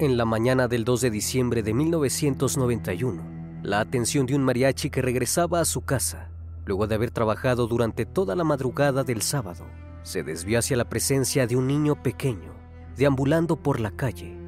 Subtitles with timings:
[0.00, 5.02] En la mañana del 2 de diciembre de 1991, la atención de un mariachi que
[5.02, 6.30] regresaba a su casa,
[6.64, 9.66] luego de haber trabajado durante toda la madrugada del sábado,
[10.02, 12.54] se desvió hacia la presencia de un niño pequeño,
[12.96, 14.38] deambulando por la calle.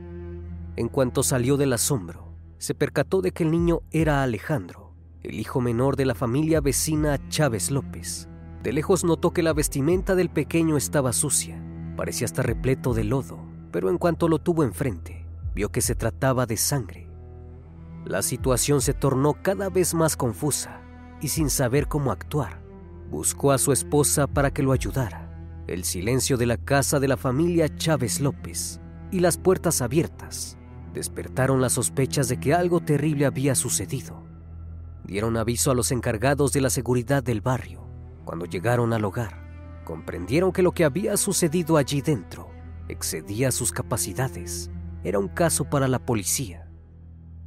[0.77, 5.61] En cuanto salió del asombro, se percató de que el niño era Alejandro, el hijo
[5.61, 8.27] menor de la familia vecina Chávez López.
[8.63, 11.63] De lejos notó que la vestimenta del pequeño estaba sucia,
[11.95, 13.39] parecía estar repleto de lodo,
[13.71, 15.22] pero en cuanto lo tuvo enfrente,
[15.55, 17.09] vio que se trataba de sangre.
[18.05, 20.81] La situación se tornó cada vez más confusa
[21.21, 22.63] y sin saber cómo actuar,
[23.11, 25.29] buscó a su esposa para que lo ayudara.
[25.69, 28.81] El silencio de la casa de la familia Chávez López
[29.13, 30.59] y las puertas abiertas
[30.93, 34.27] despertaron las sospechas de que algo terrible había sucedido.
[35.05, 37.87] Dieron aviso a los encargados de la seguridad del barrio.
[38.25, 42.51] Cuando llegaron al hogar, comprendieron que lo que había sucedido allí dentro
[42.89, 44.71] excedía sus capacidades
[45.05, 46.69] era un caso para la policía.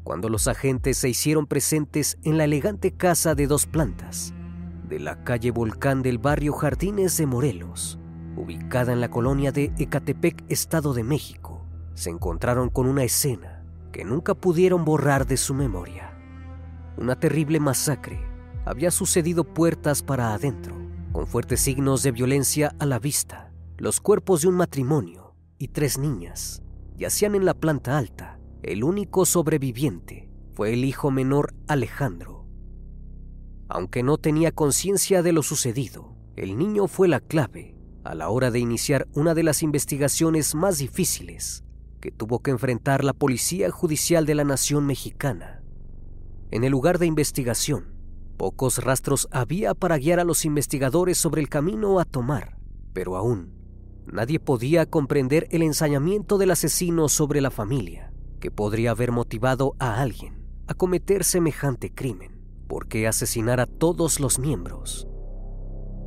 [0.03, 4.34] Cuando los agentes se hicieron presentes en la elegante casa de dos plantas
[4.88, 7.98] de la calle Volcán del barrio Jardines de Morelos,
[8.36, 14.06] ubicada en la colonia de Ecatepec, Estado de México, se encontraron con una escena que
[14.06, 16.16] nunca pudieron borrar de su memoria.
[16.98, 18.20] Una terrible masacre
[18.66, 20.76] había sucedido puertas para adentro,
[21.11, 25.98] con fuertes signos de violencia a la vista, los cuerpos de un matrimonio y tres
[25.98, 26.61] niñas
[26.98, 28.39] yacían en la planta alta.
[28.64, 32.45] El único sobreviviente fue el hijo menor Alejandro.
[33.67, 38.52] Aunque no tenía conciencia de lo sucedido, el niño fue la clave a la hora
[38.52, 41.64] de iniciar una de las investigaciones más difíciles
[42.00, 45.64] que tuvo que enfrentar la Policía Judicial de la Nación Mexicana.
[46.52, 47.95] En el lugar de investigación,
[48.38, 52.58] pocos rastros había para guiar a los investigadores sobre el camino a tomar,
[52.94, 53.55] pero aún
[54.11, 60.02] Nadie podía comprender el ensañamiento del asesino sobre la familia, que podría haber motivado a
[60.02, 62.42] alguien a cometer semejante crimen.
[62.67, 65.08] ¿Por qué asesinar a todos los miembros?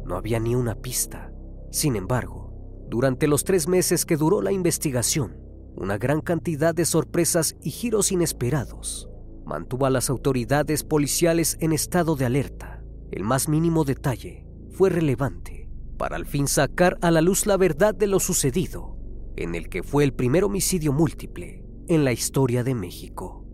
[0.04, 1.32] No había ni una pista.
[1.70, 2.53] Sin embargo,
[2.88, 5.38] durante los tres meses que duró la investigación,
[5.76, 9.09] una gran cantidad de sorpresas y giros inesperados
[9.44, 12.82] mantuvo a las autoridades policiales en estado de alerta.
[13.10, 15.67] El más mínimo detalle fue relevante
[15.98, 18.97] para al fin sacar a la luz la verdad de lo sucedido,
[19.36, 23.44] en el que fue el primer homicidio múltiple en la historia de México.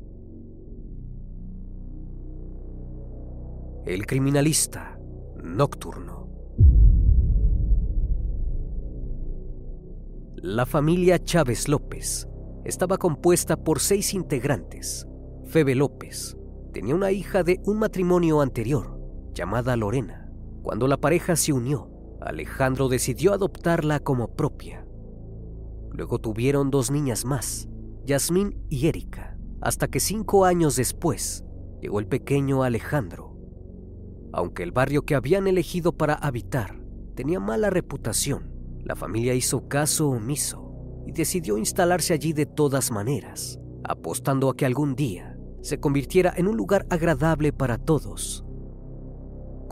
[3.87, 4.99] El criminalista
[5.43, 6.29] nocturno.
[10.37, 12.29] La familia Chávez López
[12.65, 15.07] estaba compuesta por seis integrantes.
[15.47, 16.37] Febe López
[16.73, 18.99] tenía una hija de un matrimonio anterior,
[19.33, 20.31] llamada Lorena.
[20.63, 21.94] Cuando la pareja se unió,
[22.25, 24.87] Alejandro decidió adoptarla como propia.
[25.91, 27.69] Luego tuvieron dos niñas más,
[28.05, 31.45] Yasmín y Erika, hasta que cinco años después
[31.81, 33.37] llegó el pequeño Alejandro.
[34.33, 36.83] Aunque el barrio que habían elegido para habitar
[37.15, 38.51] tenía mala reputación,
[38.83, 44.67] la familia hizo caso omiso y decidió instalarse allí de todas maneras, apostando a que
[44.67, 48.44] algún día se convirtiera en un lugar agradable para todos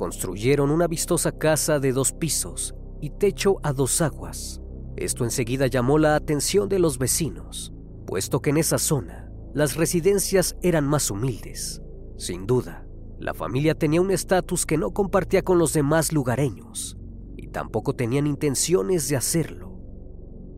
[0.02, 4.60] construyeron una vistosa casa de dos pisos y techo a dos aguas.
[4.96, 7.72] Esto enseguida llamó la atención de los vecinos,
[8.04, 11.82] puesto que en esa zona las residencias eran más humildes.
[12.16, 12.84] Sin duda,
[13.20, 16.98] la familia tenía un estatus que no compartía con los demás lugareños
[17.36, 19.78] y tampoco tenían intenciones de hacerlo.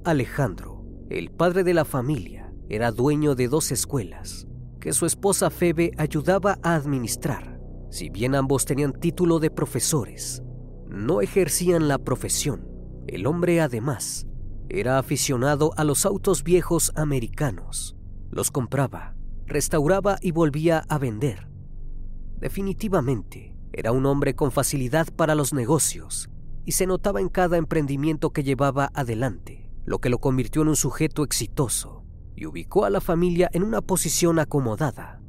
[0.06, 4.46] Alejandro, el padre de la familia, era dueño de dos escuelas
[4.80, 7.53] que su esposa Febe ayudaba a administrar.
[7.94, 10.42] Si bien ambos tenían título de profesores,
[10.88, 12.66] no ejercían la profesión.
[13.06, 14.26] El hombre además
[14.68, 17.96] era aficionado a los autos viejos americanos.
[18.32, 19.14] Los compraba,
[19.46, 21.48] restauraba y volvía a vender.
[22.40, 26.28] Definitivamente, era un hombre con facilidad para los negocios
[26.64, 30.76] y se notaba en cada emprendimiento que llevaba adelante, lo que lo convirtió en un
[30.76, 32.02] sujeto exitoso
[32.34, 35.22] y ubicó a la familia en una posición acomodada.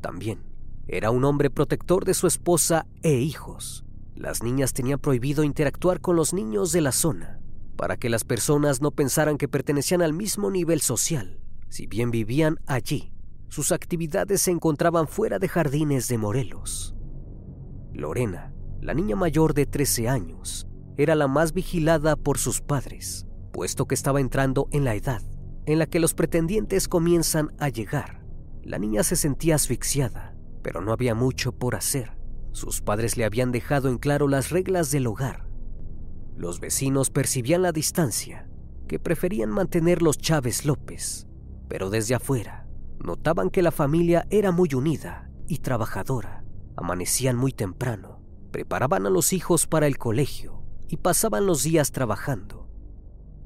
[0.00, 0.53] También
[0.86, 3.84] era un hombre protector de su esposa e hijos.
[4.14, 7.40] Las niñas tenían prohibido interactuar con los niños de la zona
[7.76, 11.40] para que las personas no pensaran que pertenecían al mismo nivel social.
[11.68, 13.12] Si bien vivían allí,
[13.48, 16.94] sus actividades se encontraban fuera de jardines de Morelos.
[17.92, 23.86] Lorena, la niña mayor de 13 años, era la más vigilada por sus padres, puesto
[23.86, 25.22] que estaba entrando en la edad
[25.66, 28.22] en la que los pretendientes comienzan a llegar.
[28.62, 30.33] La niña se sentía asfixiada,
[30.64, 32.16] pero no había mucho por hacer.
[32.50, 35.46] Sus padres le habían dejado en claro las reglas del hogar.
[36.36, 38.48] Los vecinos percibían la distancia,
[38.88, 41.28] que preferían mantener los Chávez López,
[41.68, 42.66] pero desde afuera
[42.98, 46.44] notaban que la familia era muy unida y trabajadora.
[46.76, 52.70] Amanecían muy temprano, preparaban a los hijos para el colegio y pasaban los días trabajando.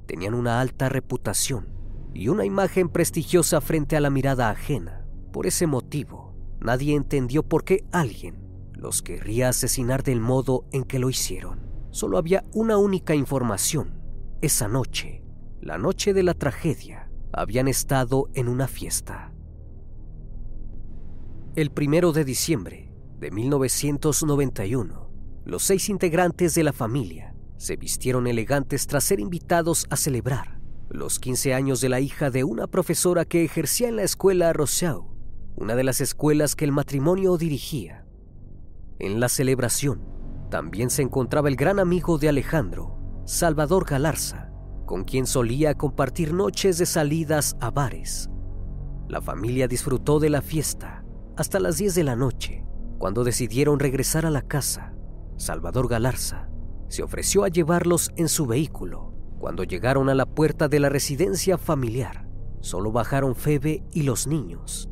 [0.06, 1.68] Tenían una alta reputación
[2.14, 5.04] y una imagen prestigiosa frente a la mirada ajena.
[5.32, 6.27] Por ese motivo,
[6.60, 8.36] nadie entendió por qué alguien
[8.74, 11.60] los querría asesinar del modo en que lo hicieron.
[11.90, 14.00] Solo había una única información.
[14.40, 15.22] Esa noche,
[15.60, 19.32] la noche de la tragedia, habían estado en una fiesta.
[21.56, 25.10] El primero de diciembre de 1991,
[25.44, 30.58] los seis integrantes de la familia se vistieron elegantes tras ser invitados a celebrar
[30.90, 35.17] los 15 años de la hija de una profesora que ejercía en la escuela Rousseau,
[35.60, 38.04] una de las escuelas que el matrimonio dirigía.
[39.00, 40.04] En la celebración
[40.50, 44.52] también se encontraba el gran amigo de Alejandro, Salvador Galarza,
[44.86, 48.30] con quien solía compartir noches de salidas a bares.
[49.08, 51.04] La familia disfrutó de la fiesta
[51.36, 52.64] hasta las 10 de la noche,
[52.98, 54.94] cuando decidieron regresar a la casa.
[55.36, 56.48] Salvador Galarza
[56.88, 59.12] se ofreció a llevarlos en su vehículo.
[59.40, 62.28] Cuando llegaron a la puerta de la residencia familiar,
[62.60, 64.88] solo bajaron Febe y los niños.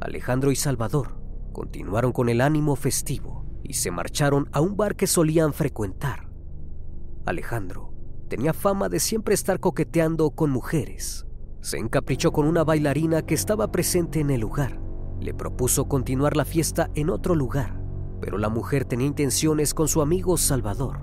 [0.00, 1.16] Alejandro y Salvador
[1.52, 6.28] continuaron con el ánimo festivo y se marcharon a un bar que solían frecuentar.
[7.24, 7.92] Alejandro
[8.28, 11.26] tenía fama de siempre estar coqueteando con mujeres.
[11.60, 14.80] Se encaprichó con una bailarina que estaba presente en el lugar.
[15.20, 17.80] Le propuso continuar la fiesta en otro lugar,
[18.20, 20.98] pero la mujer tenía intenciones con su amigo Salvador.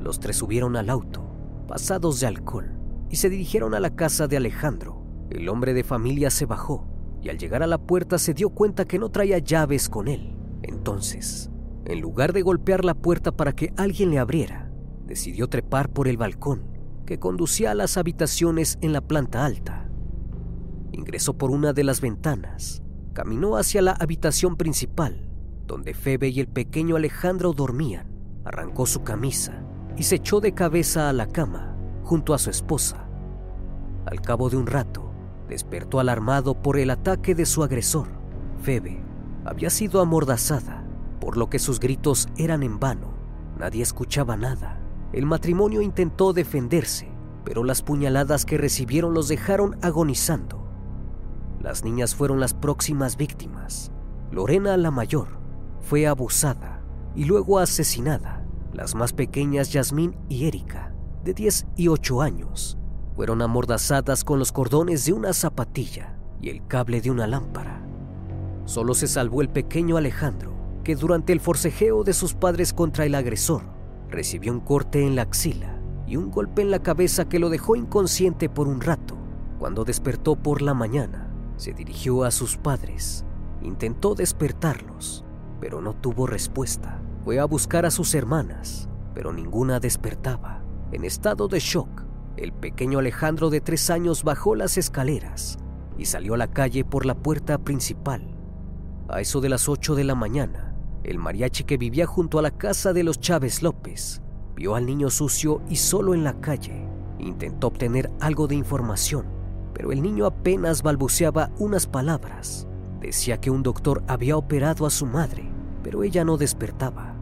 [0.00, 1.22] Los tres subieron al auto,
[1.68, 2.76] pasados de alcohol,
[3.08, 5.04] y se dirigieron a la casa de Alejandro.
[5.30, 6.95] El hombre de familia se bajó
[7.26, 10.36] y al llegar a la puerta se dio cuenta que no traía llaves con él.
[10.62, 11.50] Entonces,
[11.84, 14.70] en lugar de golpear la puerta para que alguien le abriera,
[15.06, 16.62] decidió trepar por el balcón
[17.04, 19.90] que conducía a las habitaciones en la planta alta.
[20.92, 25.28] Ingresó por una de las ventanas, caminó hacia la habitación principal,
[25.66, 28.06] donde Febe y el pequeño Alejandro dormían,
[28.44, 29.64] arrancó su camisa
[29.96, 33.08] y se echó de cabeza a la cama junto a su esposa.
[34.04, 35.05] Al cabo de un rato,
[35.48, 38.08] despertó alarmado por el ataque de su agresor.
[38.62, 39.02] Febe
[39.44, 40.84] había sido amordazada,
[41.20, 43.14] por lo que sus gritos eran en vano.
[43.58, 44.80] Nadie escuchaba nada.
[45.12, 47.08] El matrimonio intentó defenderse,
[47.44, 50.66] pero las puñaladas que recibieron los dejaron agonizando.
[51.60, 53.92] Las niñas fueron las próximas víctimas.
[54.30, 55.28] Lorena, la mayor,
[55.80, 56.82] fue abusada
[57.14, 58.44] y luego asesinada.
[58.72, 60.92] Las más pequeñas, Yasmín y Erika,
[61.24, 62.78] de 10 y 8 años,
[63.16, 67.82] fueron amordazadas con los cordones de una zapatilla y el cable de una lámpara.
[68.66, 70.52] Solo se salvó el pequeño Alejandro,
[70.84, 73.62] que durante el forcejeo de sus padres contra el agresor,
[74.10, 77.74] recibió un corte en la axila y un golpe en la cabeza que lo dejó
[77.74, 79.16] inconsciente por un rato.
[79.58, 83.24] Cuando despertó por la mañana, se dirigió a sus padres,
[83.62, 85.24] intentó despertarlos,
[85.58, 87.00] pero no tuvo respuesta.
[87.24, 90.62] Fue a buscar a sus hermanas, pero ninguna despertaba.
[90.92, 92.05] En estado de shock,
[92.36, 95.58] el pequeño Alejandro de tres años bajó las escaleras
[95.96, 98.36] y salió a la calle por la puerta principal.
[99.08, 102.50] A eso de las 8 de la mañana, el mariachi que vivía junto a la
[102.50, 104.20] casa de los Chávez López
[104.54, 106.86] vio al niño sucio y solo en la calle.
[107.18, 109.26] Intentó obtener algo de información,
[109.72, 112.66] pero el niño apenas balbuceaba unas palabras.
[113.00, 115.50] Decía que un doctor había operado a su madre,
[115.82, 117.14] pero ella no despertaba.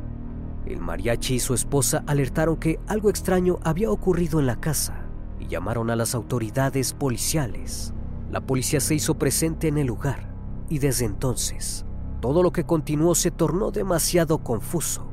[0.64, 5.03] El mariachi y su esposa alertaron que algo extraño había ocurrido en la casa
[5.48, 7.92] llamaron a las autoridades policiales.
[8.30, 10.34] La policía se hizo presente en el lugar
[10.68, 11.84] y desde entonces
[12.20, 15.06] todo lo que continuó se tornó demasiado confuso.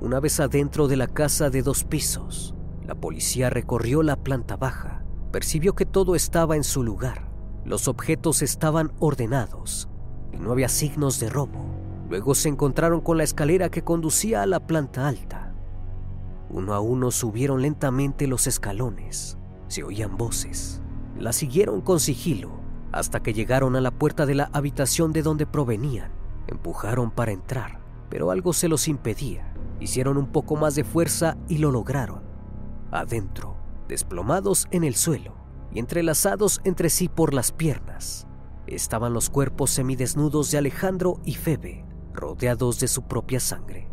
[0.00, 2.54] Una vez adentro de la casa de dos pisos,
[2.86, 7.30] la policía recorrió la planta baja, percibió que todo estaba en su lugar,
[7.64, 9.88] los objetos estaban ordenados
[10.32, 11.66] y no había signos de robo.
[12.08, 15.49] Luego se encontraron con la escalera que conducía a la planta alta.
[16.50, 19.38] Uno a uno subieron lentamente los escalones.
[19.68, 20.82] Se oían voces.
[21.16, 22.60] La siguieron con sigilo
[22.92, 26.10] hasta que llegaron a la puerta de la habitación de donde provenían.
[26.48, 29.54] Empujaron para entrar, pero algo se los impedía.
[29.78, 32.22] Hicieron un poco más de fuerza y lo lograron.
[32.90, 35.34] Adentro, desplomados en el suelo
[35.72, 38.26] y entrelazados entre sí por las piernas,
[38.66, 43.89] estaban los cuerpos semidesnudos de Alejandro y Febe, rodeados de su propia sangre.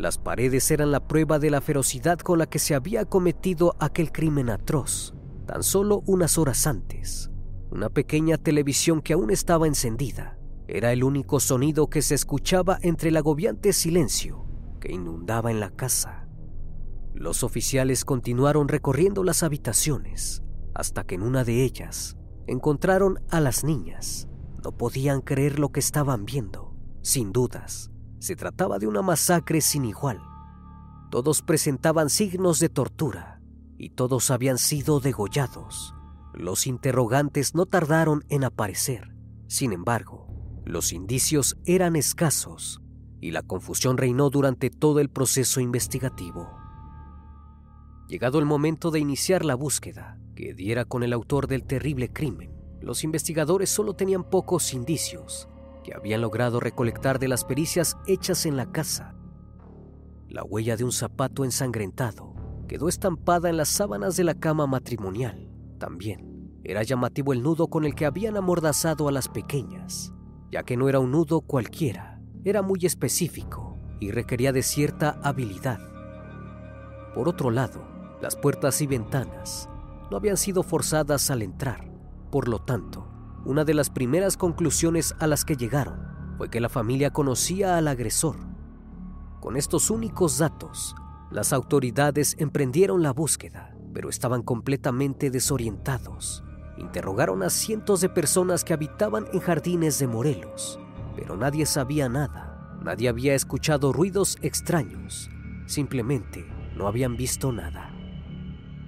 [0.00, 4.10] Las paredes eran la prueba de la ferocidad con la que se había cometido aquel
[4.10, 5.12] crimen atroz,
[5.46, 7.30] tan solo unas horas antes.
[7.70, 10.38] Una pequeña televisión que aún estaba encendida
[10.68, 14.46] era el único sonido que se escuchaba entre el agobiante silencio
[14.80, 16.26] que inundaba en la casa.
[17.12, 20.42] Los oficiales continuaron recorriendo las habitaciones
[20.72, 22.16] hasta que en una de ellas
[22.46, 24.28] encontraron a las niñas.
[24.64, 26.74] No podían creer lo que estaban viendo.
[27.02, 27.89] Sin dudas,
[28.20, 30.20] se trataba de una masacre sin igual.
[31.10, 33.40] Todos presentaban signos de tortura
[33.78, 35.94] y todos habían sido degollados.
[36.34, 39.16] Los interrogantes no tardaron en aparecer.
[39.48, 40.28] Sin embargo,
[40.64, 42.80] los indicios eran escasos
[43.20, 46.48] y la confusión reinó durante todo el proceso investigativo.
[48.06, 52.52] Llegado el momento de iniciar la búsqueda que diera con el autor del terrible crimen,
[52.80, 55.48] los investigadores solo tenían pocos indicios
[55.92, 59.14] habían logrado recolectar de las pericias hechas en la casa.
[60.28, 62.34] La huella de un zapato ensangrentado
[62.68, 67.84] quedó estampada en las sábanas de la cama matrimonial también era llamativo el nudo con
[67.84, 70.12] el que habían amordazado a las pequeñas,
[70.52, 75.80] ya que no era un nudo cualquiera, era muy específico y requería de cierta habilidad.
[77.14, 77.82] Por otro lado,
[78.20, 79.68] las puertas y ventanas
[80.10, 81.90] no habían sido forzadas al entrar,
[82.30, 83.09] por lo tanto,
[83.44, 86.00] una de las primeras conclusiones a las que llegaron
[86.36, 88.36] fue que la familia conocía al agresor.
[89.40, 90.94] Con estos únicos datos,
[91.30, 96.44] las autoridades emprendieron la búsqueda pero estaban completamente desorientados.
[96.78, 100.78] Interrogaron a cientos de personas que habitaban en jardines de Morelos,
[101.16, 102.78] pero nadie sabía nada.
[102.82, 105.28] Nadie había escuchado ruidos extraños.
[105.66, 107.94] Simplemente no habían visto nada.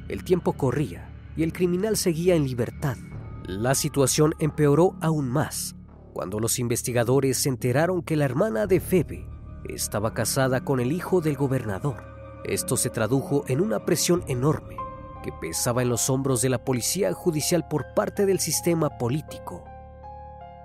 [0.08, 2.96] El tiempo corría y el criminal seguía en libertad.
[3.44, 5.74] La situación empeoró aún más
[6.12, 9.26] cuando los investigadores se enteraron que la hermana de Febe
[9.64, 12.04] estaba casada con el hijo del gobernador.
[12.44, 14.76] Esto se tradujo en una presión enorme
[15.24, 19.64] que pesaba en los hombros de la policía judicial por parte del sistema político.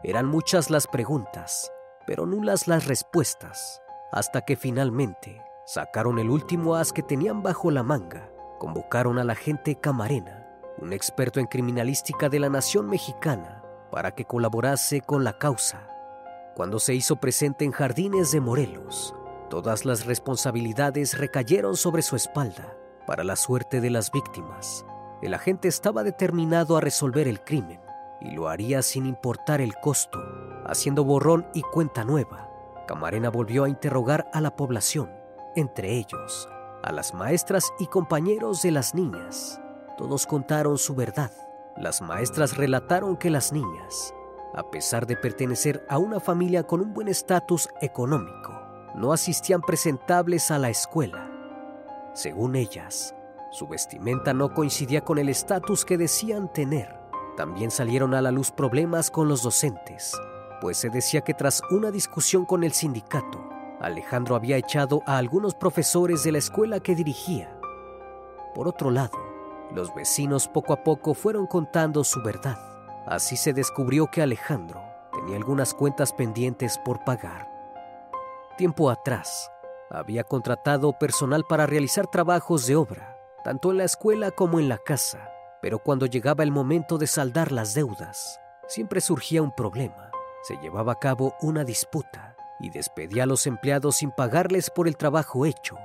[0.04, 1.72] Eran muchas las preguntas,
[2.06, 3.82] pero nulas las respuestas,
[4.12, 8.30] hasta que finalmente sacaron el último as que tenían bajo la manga.
[8.60, 10.37] Convocaron al agente Camarena,
[10.80, 15.90] un experto en criminalística de la nación mexicana, para que colaborase con la causa.
[16.56, 19.16] Cuando se hizo presente en Jardines de Morelos,
[19.50, 24.86] todas las responsabilidades recayeron sobre su espalda para la suerte de las víctimas.
[25.22, 27.80] El agente estaba determinado a resolver el crimen
[28.20, 30.20] y lo haría sin importar el costo,
[30.66, 32.50] haciendo borrón y cuenta nueva.
[32.88, 35.12] Camarena volvió a interrogar a la población,
[35.56, 36.50] entre ellos
[36.84, 39.60] a las maestras y compañeros de las niñas.
[39.98, 41.32] Todos contaron su verdad.
[41.76, 44.14] Las maestras relataron que las niñas,
[44.54, 48.62] a pesar de pertenecer a una familia con un buen estatus económico,
[48.96, 51.32] no asistían presentables a la escuela
[52.18, 53.14] según ellas,
[53.52, 57.00] su vestimenta no coincidía con el estatus que decían tener.
[57.36, 60.20] También salieron a la luz problemas con los docentes,
[60.60, 63.48] pues se decía que tras una discusión con el sindicato,
[63.80, 67.56] Alejandro había echado a algunos profesores de la escuela que dirigía.
[68.56, 69.20] Por otro lado,
[69.72, 72.58] los vecinos poco a poco fueron contando su verdad.
[73.06, 74.82] Así se descubrió que Alejandro
[75.14, 77.48] tenía algunas cuentas pendientes por pagar.
[78.58, 79.52] Tiempo atrás,
[79.90, 84.78] había contratado personal para realizar trabajos de obra, tanto en la escuela como en la
[84.78, 85.30] casa,
[85.62, 90.12] pero cuando llegaba el momento de saldar las deudas, siempre surgía un problema.
[90.44, 94.98] Se llevaba a cabo una disputa y despedía a los empleados sin pagarles por el
[94.98, 95.78] trabajo hecho.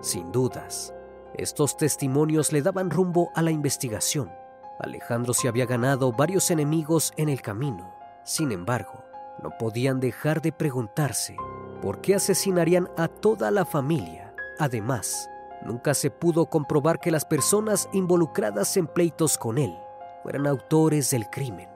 [0.00, 0.94] Sin dudas,
[1.34, 4.30] estos testimonios le daban rumbo a la investigación.
[4.78, 7.94] Alejandro se había ganado varios enemigos en el camino.
[8.24, 9.04] Sin embargo,
[9.42, 11.36] no podían dejar de preguntarse
[11.80, 14.34] por qué asesinarían a toda la familia.
[14.58, 15.28] Además,
[15.64, 19.74] nunca se pudo comprobar que las personas involucradas en pleitos con él
[20.22, 21.68] fueran autores del crimen.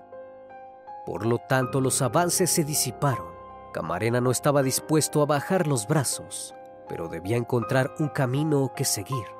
[1.04, 3.34] Por lo tanto, los avances se disiparon.
[3.72, 6.54] Camarena no estaba dispuesto a bajar los brazos,
[6.88, 9.35] pero debía encontrar un camino que seguir.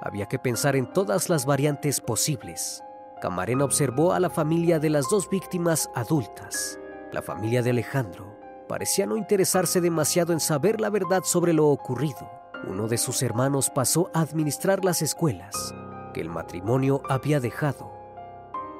[0.00, 2.82] Había que pensar en todas las variantes posibles.
[3.20, 6.78] Camarena observó a la familia de las dos víctimas adultas
[7.10, 8.36] la familia de Alejandro
[8.68, 12.30] parecía no interesarse demasiado en saber la verdad sobre lo ocurrido.
[12.68, 15.74] Uno de sus hermanos pasó a administrar las escuelas
[16.12, 17.90] que el matrimonio había dejado.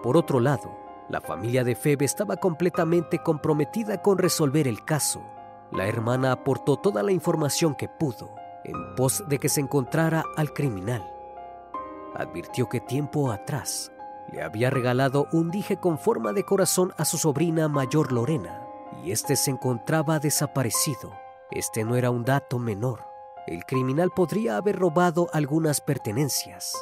[0.03, 0.77] Por otro lado,
[1.09, 5.23] La familia de Febe estaba completamente comprometida con resolver el caso.
[5.73, 8.35] La hermana aportó toda la información que pudo
[8.69, 11.05] en pos de que se encontrara al criminal.
[12.15, 13.93] Advirtió que tiempo atrás
[14.33, 18.63] le había regalado un dije con forma de corazón a su sobrina mayor Lorena
[19.03, 21.13] y este se encontraba desaparecido.
[21.51, 23.05] Este no era un dato menor.
[23.47, 26.75] El criminal podría haber robado algunas pertenencias.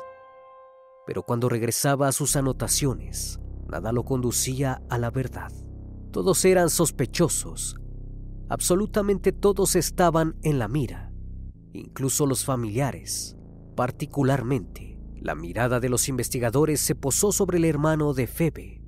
[1.06, 3.38] Pero cuando regresaba a sus anotaciones,
[3.68, 5.52] nada lo conducía a la verdad.
[6.10, 7.76] Todos eran sospechosos.
[8.48, 11.05] Absolutamente todos estaban en la mira,
[11.76, 13.36] incluso los familiares.
[13.74, 18.82] Particularmente, la mirada de los investigadores se posó sobre el hermano de Febe,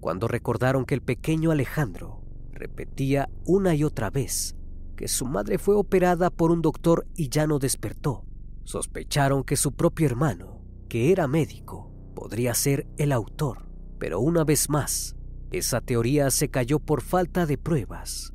[0.00, 4.56] cuando recordaron que el pequeño Alejandro repetía una y otra vez
[4.96, 8.24] que su madre fue operada por un doctor y ya no despertó.
[8.64, 13.68] Sospecharon que su propio hermano, que era médico, podría ser el autor,
[13.98, 15.16] pero una vez más,
[15.50, 18.32] esa teoría se cayó por falta de pruebas.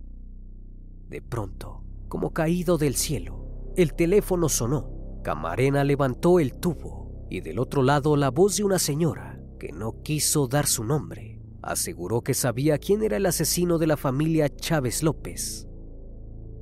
[1.07, 3.48] De pronto, como caído del cielo,
[3.81, 5.21] el teléfono sonó.
[5.23, 10.01] Camarena levantó el tubo y del otro lado la voz de una señora que no
[10.01, 15.03] quiso dar su nombre aseguró que sabía quién era el asesino de la familia Chávez
[15.03, 15.67] López.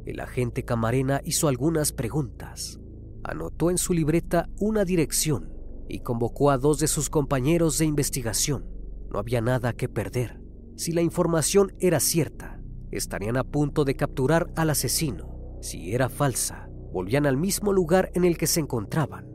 [0.05, 2.79] El agente Camarena hizo algunas preguntas,
[3.23, 5.53] anotó en su libreta una dirección
[5.89, 8.67] y convocó a dos de sus compañeros de investigación.
[9.09, 10.41] No había nada que perder.
[10.75, 15.57] Si la información era cierta, estarían a punto de capturar al asesino.
[15.61, 19.27] Si era falsa, volvían al mismo lugar en el que se encontraban.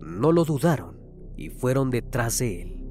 [0.00, 1.00] No lo dudaron
[1.36, 2.84] y fueron detrás de él.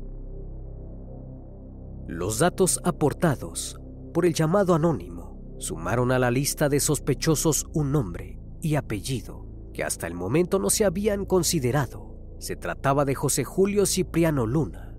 [2.07, 3.79] Los datos aportados
[4.13, 9.83] por el llamado anónimo sumaron a la lista de sospechosos un nombre y apellido que
[9.83, 12.15] hasta el momento no se habían considerado.
[12.39, 14.95] Se trataba de José Julio Cipriano Luna.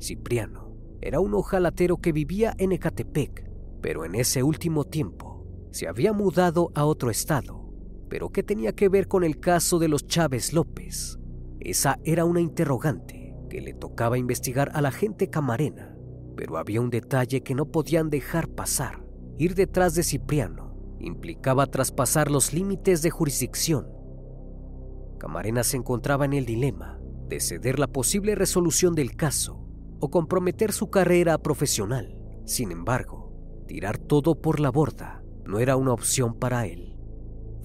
[0.00, 3.48] Cipriano era un ojalatero que vivía en Ecatepec,
[3.80, 7.67] pero en ese último tiempo se había mudado a otro estado.
[8.08, 11.18] ¿Pero qué tenía que ver con el caso de los Chávez López?
[11.60, 15.98] Esa era una interrogante que le tocaba investigar a la gente camarena
[16.38, 19.02] pero había un detalle que no podían dejar pasar.
[19.38, 23.88] Ir detrás de Cipriano implicaba traspasar los límites de jurisdicción.
[25.18, 29.66] Camarena se encontraba en el dilema de ceder la posible resolución del caso
[29.98, 32.16] o comprometer su carrera profesional.
[32.44, 33.32] Sin embargo,
[33.66, 36.87] tirar todo por la borda no era una opción para él.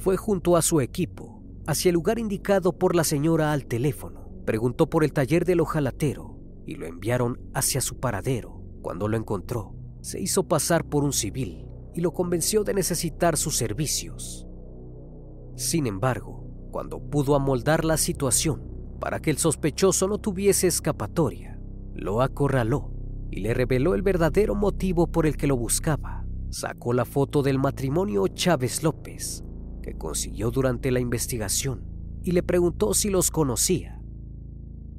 [0.04, 4.28] Fue junto a su equipo hacia el lugar indicado por la señora al teléfono.
[4.46, 8.62] Preguntó por el taller del ojalatero y lo enviaron hacia su paradero.
[8.82, 13.56] Cuando lo encontró, se hizo pasar por un civil y lo convenció de necesitar sus
[13.56, 14.46] servicios.
[15.56, 21.62] Sin embargo, cuando pudo amoldar la situación para que el sospechoso no tuviese escapatoria,
[21.94, 22.92] lo acorraló
[23.32, 26.26] y le reveló el verdadero motivo por el que lo buscaba.
[26.50, 29.46] Sacó la foto del matrimonio Chávez López,
[29.84, 31.86] que consiguió durante la investigación,
[32.24, 34.02] y le preguntó si los conocía.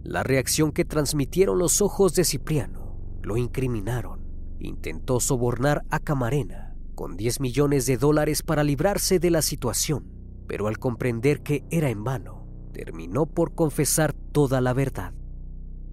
[0.05, 4.23] La reacción que transmitieron los ojos de Cipriano lo incriminaron.
[4.61, 10.05] Intentó sobornar a Camarena con 10 millones de dólares para librarse de la situación,
[10.47, 15.15] pero al comprender que era en vano, terminó por confesar toda la verdad.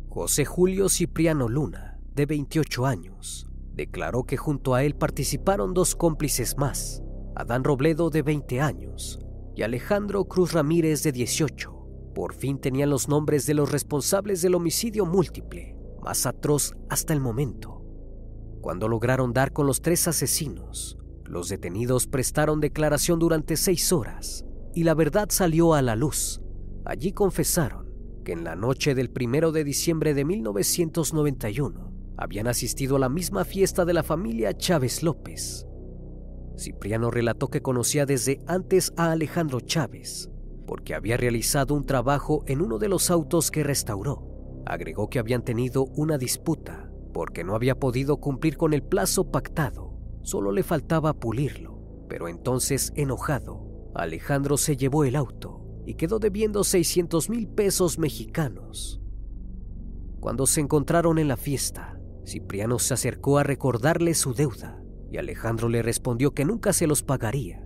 [0.10, 6.58] José Julio Cipriano Luna, de 28 años, declaró que junto a él participaron dos cómplices
[6.58, 7.02] más,
[7.36, 9.20] Adán Robledo de 20 años
[9.56, 11.72] y Alejandro Cruz Ramírez de 18.
[12.14, 17.22] Por fin tenían los nombres de los responsables del homicidio múltiple más atroz hasta el
[17.22, 17.84] momento.
[18.62, 24.84] Cuando lograron dar con los tres asesinos, los detenidos prestaron declaración durante seis horas y
[24.84, 26.42] la verdad salió a la luz.
[26.86, 27.92] Allí confesaron
[28.26, 33.46] que en la noche del primero de diciembre de 1991 habían asistido a la misma
[33.46, 35.66] fiesta de la familia Chávez López.
[36.58, 40.30] Cipriano relató que conocía desde antes a Alejandro Chávez,
[40.68, 44.28] porque había realizado un trabajo en uno de los autos que restauró.
[44.66, 49.98] Agregó que habían tenido una disputa porque no había podido cumplir con el plazo pactado,
[50.22, 52.06] solo le faltaba pulirlo.
[52.08, 59.02] Pero entonces, enojado, Alejandro se llevó el auto y quedó debiendo 600 mil pesos mexicanos.
[60.20, 64.81] Cuando se encontraron en la fiesta, Cipriano se acercó a recordarle su deuda
[65.12, 67.66] y Alejandro le respondió que nunca se los pagaría.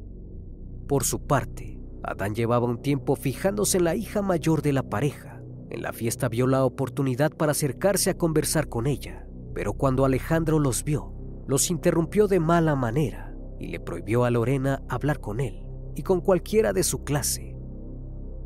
[0.88, 5.36] Por su parte, Adán llevaba un tiempo fijándose en la hija mayor de la pareja
[5.70, 10.60] en la fiesta vio la oportunidad para acercarse a conversar con ella, pero cuando Alejandro
[10.60, 11.14] los vio,
[11.48, 16.22] los interrumpió de mala manera y le prohibió a Lorena hablar con él y con
[16.22, 17.56] cualquiera de su clase.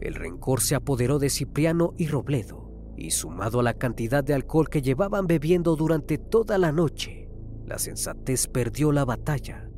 [0.02, 4.70] El rencor se apoderó de Cipriano y Robledo y sumado a la cantidad de alcohol
[4.70, 7.19] que llevaban bebiendo durante toda la noche,
[7.70, 9.70] la sensatez perdió la batalla.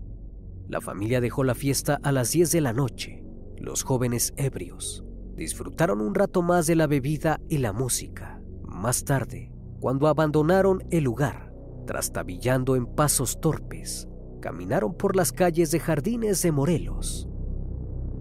[0.69, 3.21] La familia dejó la fiesta a las 10 de la noche.
[3.57, 5.03] Los jóvenes ebrios
[5.35, 8.41] disfrutaron un rato más de la bebida y la música.
[8.63, 9.51] Más tarde,
[9.81, 11.53] cuando abandonaron el lugar,
[11.85, 14.07] trastabillando en pasos torpes,
[14.39, 17.27] caminaron por las calles de Jardines de Morelos.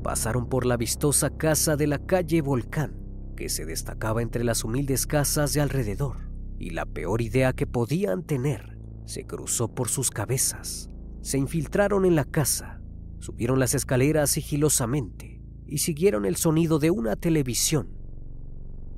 [0.02, 2.98] Pasaron por la vistosa casa de la calle Volcán,
[3.36, 6.28] que se destacaba entre las humildes casas de alrededor,
[6.58, 8.69] y la peor idea que podían tener
[9.10, 10.88] se cruzó por sus cabezas.
[11.20, 12.80] Se infiltraron en la casa,
[13.18, 17.88] subieron las escaleras sigilosamente y siguieron el sonido de una televisión.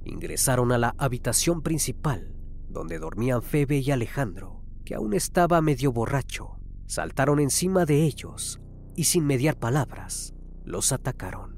[0.05, 2.35] Ingresaron a la habitación principal,
[2.69, 6.59] donde dormían Febe y Alejandro, que aún estaba medio borracho
[6.93, 8.61] saltaron encima de ellos
[8.95, 11.57] y sin mediar palabras los atacaron.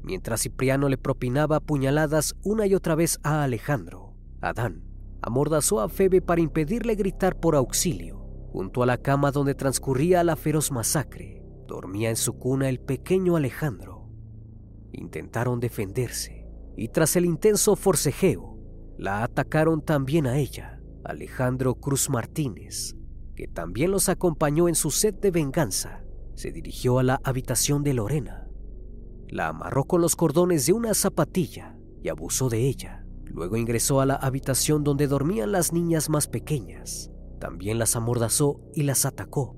[0.00, 4.89] Mientras Cipriano le propinaba puñaladas una y otra vez a Alejandro, Adán
[5.22, 8.18] amordazó a Febe para impedirle gritar por auxilio.
[8.52, 13.36] Junto a la cama donde transcurría la feroz masacre, dormía en su cuna el pequeño
[13.36, 14.08] Alejandro.
[14.92, 18.58] Intentaron defenderse y tras el intenso forcejeo,
[18.98, 20.80] la atacaron también a ella.
[21.04, 22.94] Alejandro Cruz Martínez
[23.40, 26.04] que también los acompañó en su sed de venganza,
[26.34, 28.46] se dirigió a la habitación de Lorena.
[29.28, 32.99] La amarró con los cordones de una zapatilla y abusó de ella.
[33.32, 37.10] Luego ingresó a la habitación donde dormían las niñas más pequeñas.
[37.38, 39.56] También las amordazó y las atacó.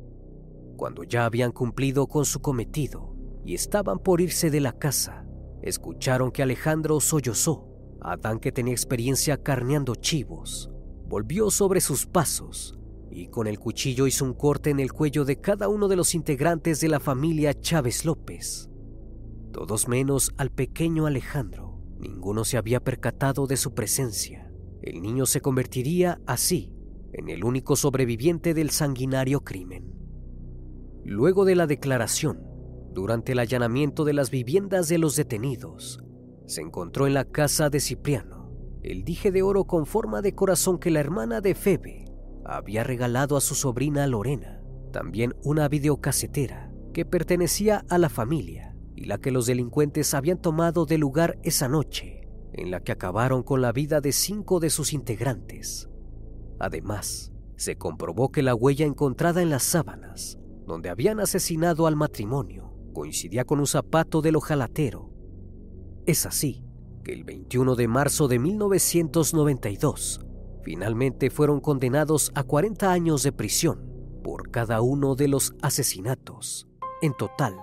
[0.77, 5.27] Cuando ya habían cumplido con su cometido y estaban por irse de la casa,
[5.63, 7.69] escucharon que Alejandro sollozó.
[8.01, 10.71] Adán, que tenía experiencia carneando chivos,
[11.07, 12.79] volvió sobre sus pasos
[13.11, 16.15] y con el cuchillo hizo un corte en el cuello de cada uno de los
[16.15, 18.71] integrantes de la familia Chávez López.
[19.53, 21.72] Todos menos al pequeño Alejandro.
[22.03, 24.53] Ninguno se había percatado de su presencia.
[24.83, 26.75] El niño se convertiría así
[27.13, 29.95] en el único sobreviviente del sanguinario crimen.
[31.05, 32.43] Luego de la declaración,
[32.93, 36.03] durante el allanamiento de las viviendas de los detenidos,
[36.47, 38.51] se encontró en la casa de Cipriano
[38.83, 42.07] el dije de oro con forma de corazón que la hermana de Febe
[42.45, 44.61] había regalado a su sobrina Lorena,
[44.93, 48.72] también una videocasetera que pertenecía a la familia
[49.05, 53.63] la que los delincuentes habían tomado de lugar esa noche, en la que acabaron con
[53.63, 55.89] la vida de cinco de sus integrantes.
[56.59, 62.75] Además, se comprobó que la huella encontrada en las sábanas, donde habían asesinado al matrimonio,
[62.93, 65.11] coincidía con un zapato del ojalatero.
[66.07, 66.65] Es así
[67.05, 70.21] que el 21 de marzo de 1992,
[70.63, 76.69] finalmente fueron condenados a 40 años de prisión por cada uno de los asesinatos.
[77.01, 77.57] En total,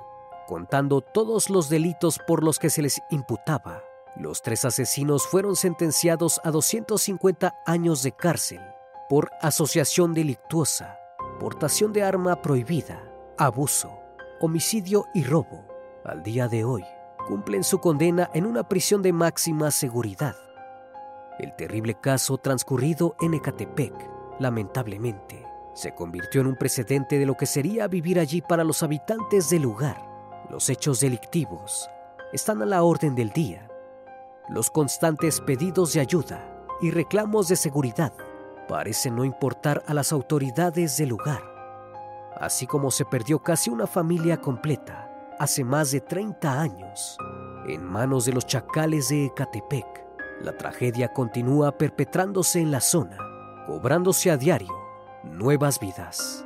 [0.50, 3.84] contando todos los delitos por los que se les imputaba,
[4.16, 8.60] los tres asesinos fueron sentenciados a 250 años de cárcel
[9.08, 10.98] por asociación delictuosa,
[11.40, 13.04] portación de arma prohibida,
[13.38, 13.92] abuso,
[14.42, 15.68] homicidio y robo.
[16.04, 16.84] Al día de hoy,
[17.28, 20.36] cumplen su condena en una prisión de máxima seguridad
[21.40, 23.94] el terrible caso transcurrido en Ecatepec,
[24.40, 29.50] lamentablemente, se convirtió en un precedente de lo que sería vivir allí para los habitantes
[29.50, 30.09] del lugar.
[30.50, 31.90] Los hechos delictivos
[32.34, 33.70] están a la orden del día.
[34.50, 36.46] Los constantes pedidos de ayuda
[36.82, 38.14] y reclamos de seguridad
[38.68, 41.44] parecen no importar a las autoridades del lugar.
[42.40, 45.10] Así como se perdió casi una familia completa
[45.40, 47.18] hace más de 30 años
[47.68, 50.10] en manos de los chacales de Ecatepec
[50.42, 53.18] la tragedia continúa perpetrándose en la zona,
[53.68, 54.74] cobrándose a diario
[55.24, 56.46] nuevas vidas.